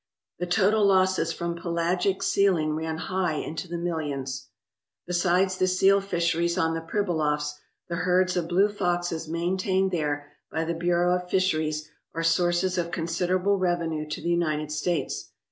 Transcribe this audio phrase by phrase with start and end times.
[0.39, 4.47] The total losses from pelagic sealing ran high into the millions.
[5.05, 7.51] Besides the seal fisheries on the Pribilofs,
[7.87, 12.89] the herds of blue foxes maintained there by the Bureau of Fisheries are sources of
[12.89, 15.33] considerable revenue to the United States.